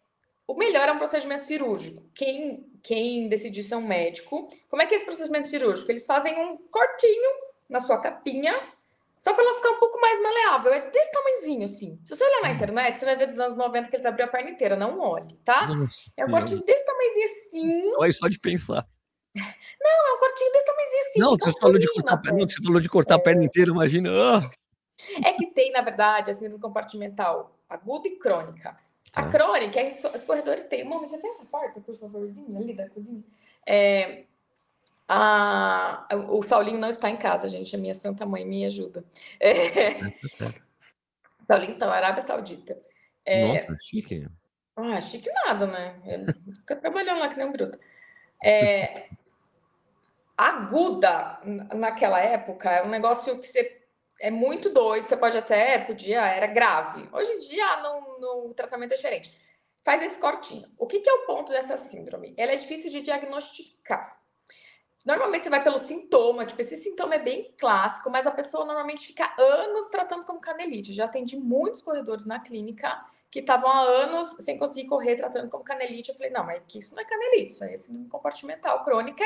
[0.45, 2.03] o melhor é um procedimento cirúrgico.
[2.17, 5.89] Quem, quem decidir ser um médico, como é que é esse procedimento cirúrgico?
[5.89, 7.31] Eles fazem um cortinho
[7.69, 8.61] na sua capinha,
[9.25, 10.71] só para ela ficar um pouco mais maleável.
[10.75, 11.99] É desse tamanhozinho, assim.
[12.05, 12.53] Se você olhar na hum.
[12.53, 14.77] internet, você vai ver dos anos 90 que eles abriam a perna inteira.
[14.77, 15.67] Não olhe, tá?
[15.67, 17.95] Nossa, é um cortinho desse tamanhozinho assim.
[17.97, 18.87] Olha só de pensar.
[19.35, 21.21] Não, é um cortinho desse tamanhozinho assim.
[21.21, 23.17] Não, você falou, de cortar, não, você falou de cortar é.
[23.17, 23.45] a perna é.
[23.47, 24.11] inteira, imagina.
[24.13, 25.27] Oh.
[25.27, 28.79] É que tem, na verdade, assim, no compartimental aguda e crônica.
[29.15, 29.31] A é.
[29.31, 30.85] crônica é que os corredores têm.
[30.85, 33.25] Mãe, você fecha a porta, por favorzinho, ali da cozinha?
[33.67, 34.25] É,
[35.09, 37.75] a, o Saulinho não está em casa, gente.
[37.75, 39.05] A minha santa mãe me ajuda.
[39.39, 39.95] É, é
[40.39, 40.53] tá
[41.47, 42.81] Saulinho está na Arábia Saudita.
[43.25, 44.27] É, Nossa, chique.
[44.77, 46.01] Ah, chique nada, né?
[46.61, 47.79] Fica trabalhando lá que nem um bruto.
[48.43, 49.09] É,
[50.37, 51.41] aguda,
[51.75, 53.83] naquela época, é um negócio que você
[54.21, 57.09] é muito doido, você pode até, podia, era grave.
[57.13, 59.37] Hoje em dia, no, no tratamento é diferente.
[59.83, 60.67] Faz esse cortinho.
[60.79, 62.35] O que, que é o ponto dessa síndrome?
[62.37, 64.24] Ela é difícil de diagnosticar.
[65.05, 69.07] Normalmente você vai pelo sintoma, tipo, esse sintoma é bem clássico, mas a pessoa normalmente
[69.07, 70.95] fica anos tratando como canelite.
[70.95, 72.99] Já atendi muitos corredores na clínica
[73.31, 76.09] que estavam há anos sem conseguir correr tratando como canelite.
[76.09, 79.25] Eu falei, não, mas que isso não é canelite, isso é síndrome compartimental crônica.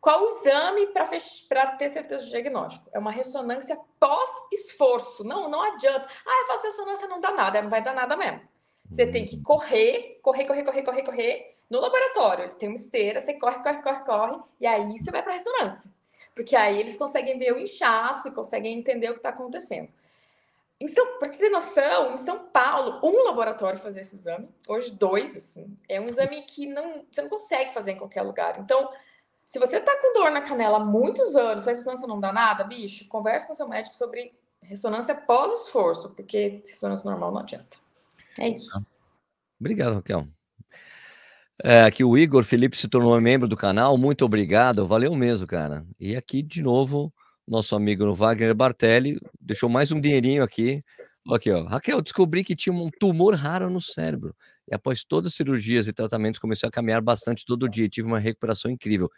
[0.00, 2.90] Qual o exame para ter certeza do diagnóstico?
[2.92, 5.22] É uma ressonância pós-esforço.
[5.22, 6.08] Não, não adianta.
[6.26, 7.62] Ah, eu faço ressonância, não dá nada.
[7.62, 8.40] Não vai dar nada mesmo.
[8.88, 11.49] Você tem que correr, correr, correr, correr, correr, correr.
[11.70, 15.22] No laboratório, eles têm uma esteira, você corre, corre, corre, corre, e aí você vai
[15.22, 15.90] para ressonância.
[16.34, 19.88] Porque aí eles conseguem ver o inchaço, conseguem entender o que está acontecendo.
[20.80, 25.36] Então, para você ter noção, em São Paulo, um laboratório fazia esse exame, hoje dois,
[25.36, 25.76] assim.
[25.88, 28.58] É um exame que não, você não consegue fazer em qualquer lugar.
[28.58, 28.90] Então,
[29.44, 32.64] se você tá com dor na canela há muitos anos, a ressonância não dá nada,
[32.64, 37.76] bicho, converse com seu médico sobre ressonância pós-esforço, porque ressonância normal não adianta.
[38.38, 38.84] É isso.
[39.60, 40.26] Obrigado, Raquel.
[41.62, 45.84] É, aqui o Igor Felipe se tornou membro do canal, muito obrigado, valeu mesmo, cara.
[45.98, 47.12] E aqui, de novo,
[47.46, 50.82] nosso amigo Wagner Bartelli, deixou mais um dinheirinho aqui.
[51.30, 51.64] Aqui, ó.
[51.64, 54.34] Raquel, descobri que tinha um tumor raro no cérebro.
[54.66, 57.88] E após todas as cirurgias e tratamentos, comecei a caminhar bastante todo dia.
[57.90, 59.10] Tive uma recuperação incrível.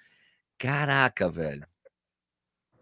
[0.58, 1.64] Caraca, velho.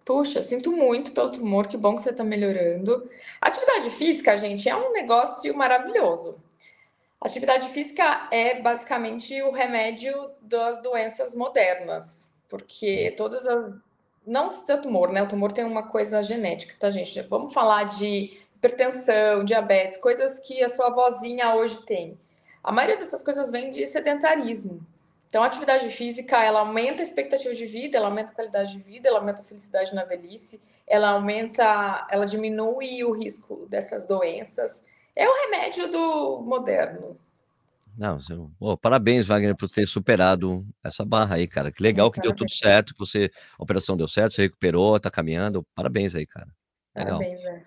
[0.07, 3.09] Puxa, sinto muito pelo tumor, que bom que você está melhorando.
[3.41, 6.43] Atividade física, gente, é um negócio maravilhoso.
[7.21, 13.75] Atividade física é basicamente o remédio das doenças modernas, porque todas as
[14.27, 15.23] não o tumor, né?
[15.23, 17.21] O tumor tem uma coisa genética, tá, gente?
[17.23, 22.19] Vamos falar de hipertensão, diabetes, coisas que a sua vozinha hoje tem.
[22.63, 24.87] A maioria dessas coisas vem de sedentarismo.
[25.29, 28.83] Então, a atividade física, ela aumenta a expectativa de vida, ela aumenta a qualidade de
[28.83, 34.87] vida, ela aumenta a felicidade na velhice, ela aumenta, ela diminui o risco dessas doenças.
[35.17, 37.19] É o remédio do moderno.
[37.97, 38.19] Não,
[38.59, 41.71] oh, parabéns, Wagner, por ter superado essa barra aí, cara.
[41.71, 45.11] Que legal que deu tudo certo, que você, a operação deu certo, você recuperou, tá
[45.11, 45.67] caminhando.
[45.75, 46.49] Parabéns aí, cara.
[46.97, 47.19] Legal.
[47.19, 47.63] Parabéns, é.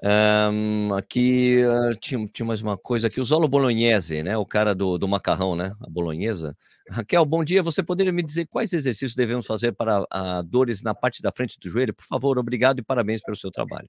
[0.00, 4.36] Um, aqui uh, tinha, tinha mais uma coisa aqui, o Zolo Bolognese, né?
[4.36, 5.74] O cara do, do macarrão, né?
[5.80, 6.56] A bolonhesa.
[6.88, 7.62] Raquel, bom dia.
[7.64, 11.58] Você poderia me dizer quais exercícios devemos fazer para uh, dores na parte da frente
[11.58, 11.92] do joelho?
[11.92, 13.88] Por favor, obrigado e parabéns pelo seu trabalho.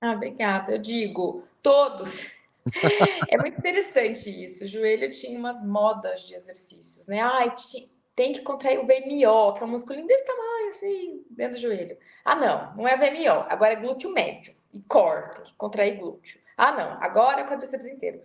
[0.00, 0.72] Ah, obrigada.
[0.72, 2.30] Eu digo todos.
[3.30, 4.62] é muito interessante isso.
[4.64, 7.20] O joelho tinha umas modas de exercícios, né?
[7.20, 7.52] Ai,
[8.14, 11.98] tem que contrair o VMO, que é um músculo desse tamanho, assim, dentro do joelho.
[12.24, 16.40] Ah, não, não é VMO, agora é glúteo médio e core, tem que contrair glúteo.
[16.56, 18.22] Ah, não, agora é quadríceps inteiro.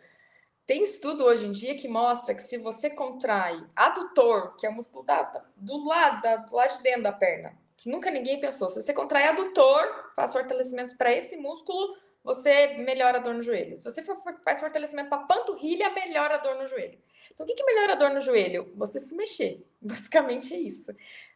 [0.68, 4.74] Tem estudo hoje em dia que mostra que se você contrai adutor, que é o
[4.74, 5.24] músculo da,
[5.56, 8.94] do, lado, da, do lado de dentro da perna, que nunca ninguém pensou, se você
[8.94, 11.96] contrai adutor, faz fortalecimento para esse músculo,
[12.30, 13.76] você melhora a dor no joelho.
[13.76, 17.00] Se você for, faz fortalecimento para panturrilha, melhora a dor no joelho.
[17.34, 18.72] Então, o que, que melhora a dor no joelho?
[18.76, 19.66] Você se mexer.
[19.82, 20.92] Basicamente é isso.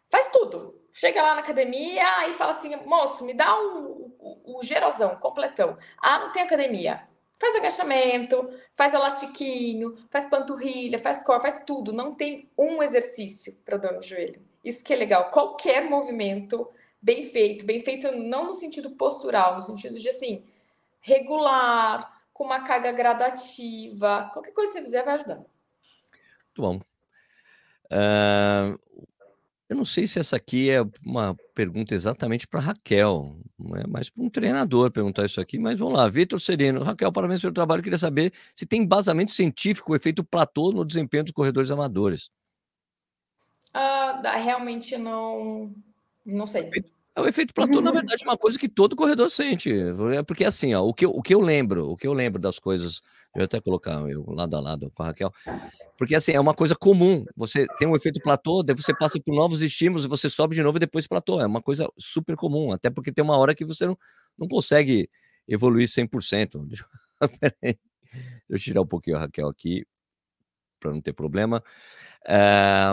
[0.07, 0.79] Faz tudo.
[0.91, 5.75] Chega lá na academia e fala assim, moço, me dá um, o, o gerosão, completão.
[5.99, 7.07] Ah, não tem academia.
[7.39, 11.91] Faz agachamento, faz elastiquinho, faz panturrilha, faz core, faz tudo.
[11.91, 14.39] Não tem um exercício para dor no joelho.
[14.63, 15.31] Isso que é legal.
[15.31, 16.69] Qualquer movimento
[17.01, 20.45] bem feito, bem feito não no sentido postural, no sentido de assim,
[21.03, 24.29] regular, com uma carga gradativa.
[24.33, 25.35] Qualquer coisa que você fizer vai ajudar.
[25.35, 26.79] Muito bom.
[27.85, 28.79] Uh,
[29.69, 34.09] eu não sei se essa aqui é uma pergunta exatamente para Raquel, não é mais
[34.09, 36.07] para um treinador perguntar isso aqui, mas vamos lá.
[36.09, 37.79] Vitor Sereno, Raquel, parabéns pelo trabalho.
[37.79, 42.29] Eu queria saber se tem embasamento científico o efeito platô no desempenho dos corredores amadores.
[43.75, 45.73] Uh, realmente não,
[46.25, 46.63] não sei.
[46.63, 46.69] É
[47.21, 49.71] o efeito platô, na verdade, é uma coisa que todo corredor sente.
[50.15, 52.41] É porque assim, ó, o que, eu, o que eu lembro, o que eu lembro
[52.41, 53.01] das coisas,
[53.35, 55.31] eu até colocar eu lado a lado com a Raquel,
[55.97, 57.23] porque assim, é uma coisa comum.
[57.35, 60.77] Você tem um efeito platô, daí você passa por novos estímulos, você sobe de novo
[60.77, 61.39] e depois platô.
[61.39, 63.97] É uma coisa super comum, até porque tem uma hora que você não,
[64.37, 65.07] não consegue
[65.47, 66.65] evoluir 100%.
[66.67, 66.85] Deixa,
[67.61, 67.77] deixa
[68.49, 69.85] eu tirar um pouquinho a Raquel aqui,
[70.79, 71.63] para não ter problema.
[72.27, 72.91] É,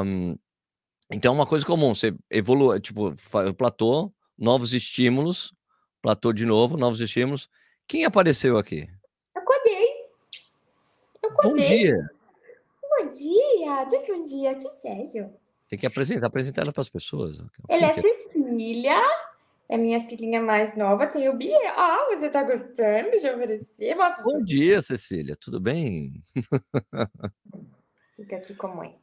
[1.13, 3.15] então, é uma coisa comum, você evolui, tipo,
[3.57, 5.53] platô, novos estímulos,
[6.01, 7.49] platô de novo, novos estímulos.
[7.89, 8.89] Quem apareceu aqui?
[9.35, 9.87] Eu acordei.
[11.23, 11.65] Eu acordei.
[11.65, 12.11] Bom dia.
[12.83, 13.85] Bom dia.
[13.85, 15.35] Diz bom dia, que Sérgio.
[15.69, 17.39] Tem que apresentar, apresentar ela para as pessoas.
[17.69, 19.03] Ele é, é Cecília,
[19.69, 21.57] é minha filhinha mais nova, tem o Biel.
[21.77, 23.95] Ah, você está gostando de aparecer?
[23.95, 26.25] Mostra Bom dia, Cecília, tudo bem?
[28.17, 29.00] Fica aqui com a mãe.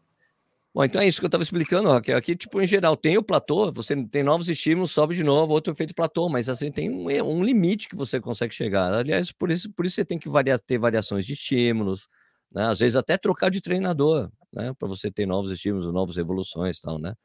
[0.77, 2.15] Bom, então é isso que eu estava explicando, Raquel.
[2.15, 5.73] Aqui, tipo, em geral, tem o platô, você tem novos estímulos, sobe de novo, outro
[5.73, 8.93] efeito platô, mas assim, tem um, um limite que você consegue chegar.
[8.93, 12.07] Aliás, por isso, por isso você tem que variar, ter variações de estímulos,
[12.51, 12.65] né?
[12.65, 14.71] Às vezes até trocar de treinador, né?
[14.77, 17.15] Para você ter novos estímulos, novas evoluções e tal, né?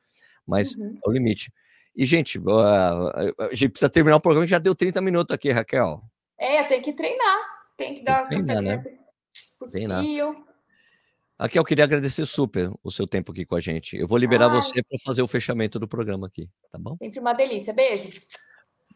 [0.46, 0.98] Mas uhum.
[1.04, 1.52] é o limite.
[1.94, 6.02] E, gente, a gente precisa terminar o programa que já deu 30 minutos aqui, Raquel.
[6.38, 7.36] É, tem que treinar.
[7.76, 8.82] Tem que dar tem que treinar, né?
[9.70, 10.02] Treinar.
[11.42, 13.96] Aqui eu queria agradecer super o seu tempo aqui com a gente.
[13.96, 14.54] Eu vou liberar Ai.
[14.54, 16.96] você para fazer o fechamento do programa aqui, tá bom?
[17.02, 17.72] Sempre uma delícia.
[17.72, 18.20] Beijo.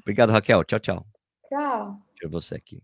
[0.00, 0.62] Obrigado, Raquel.
[0.62, 1.06] Tchau, tchau.
[1.48, 2.00] Tchau.
[2.12, 2.80] Deixa você aqui.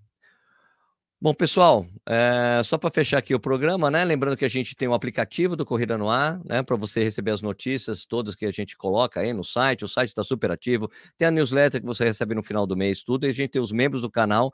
[1.21, 4.05] Bom, pessoal, é, só para fechar aqui o programa, né?
[4.05, 6.65] Lembrando que a gente tem o um aplicativo do Corrida no Ar, né?
[6.65, 9.85] Para você receber as notícias todas que a gente coloca aí no site.
[9.85, 10.91] O site está super ativo.
[11.17, 13.27] Tem a newsletter que você recebe no final do mês, tudo.
[13.27, 14.53] E a gente tem os membros do canal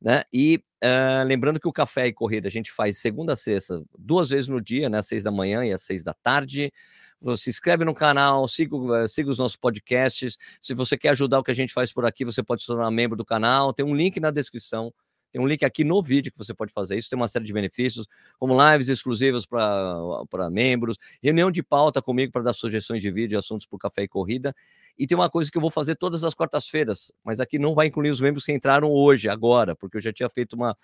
[0.00, 0.22] né?
[0.32, 4.30] E uh, lembrando que o café e corrida a gente faz segunda a sexta, duas
[4.30, 4.98] vezes no dia, né?
[4.98, 6.72] Às seis da manhã e às seis da tarde.
[7.20, 10.36] Você se inscreve no canal, siga, eh, siga os nossos podcasts.
[10.60, 12.90] Se você quer ajudar o que a gente faz por aqui, você pode se tornar
[12.90, 13.72] membro do canal.
[13.72, 14.92] Tem um link na descrição
[15.36, 17.10] tem um link aqui no vídeo que você pode fazer isso.
[17.10, 18.06] Tem uma série de benefícios,
[18.38, 23.66] como lives exclusivas para membros, reunião de pauta comigo para dar sugestões de vídeo assuntos
[23.66, 24.54] para o café e corrida.
[24.98, 27.88] E tem uma coisa que eu vou fazer todas as quartas-feiras, mas aqui não vai
[27.88, 30.74] incluir os membros que entraram hoje, agora, porque eu já tinha feito uma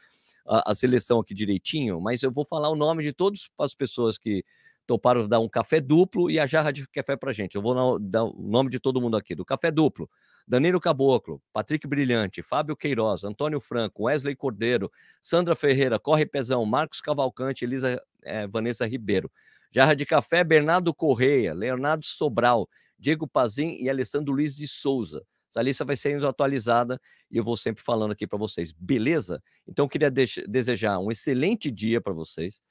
[0.47, 4.19] a, a seleção aqui direitinho, mas eu vou falar o nome de todas as pessoas
[4.19, 4.45] que
[4.87, 7.55] toparam dar um café duplo e a jarra de café para gente.
[7.55, 10.09] Eu vou dar o nome de todo mundo aqui, do café duplo.
[10.47, 14.91] Danilo Caboclo, Patrick Brilhante, Fábio Queiroz, Antônio Franco, Wesley Cordeiro,
[15.21, 19.31] Sandra Ferreira, Corre Pezão, Marcos Cavalcante, Elisa é, Vanessa Ribeiro.
[19.71, 22.69] Jarra de café, Bernardo Correia, Leonardo Sobral,
[22.99, 25.25] Diego Pazin e Alessandro Luiz de Souza.
[25.49, 29.43] Essa lista vai sendo atualizada e eu vou sempre falando aqui para vocês, beleza?
[29.69, 32.63] Então, eu queria desejar um excelente dia para vocês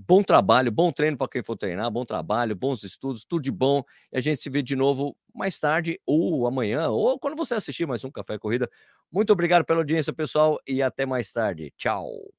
[0.00, 3.82] Bom trabalho, bom treino para quem for treinar, bom trabalho, bons estudos, tudo de bom.
[4.12, 7.84] E a gente se vê de novo mais tarde, ou amanhã, ou quando você assistir
[7.86, 8.70] mais um Café Corrida.
[9.10, 11.72] Muito obrigado pela audiência, pessoal, e até mais tarde.
[11.76, 12.37] Tchau.